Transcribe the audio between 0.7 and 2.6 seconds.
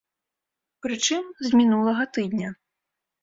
Прычым, з мінулага тыдня!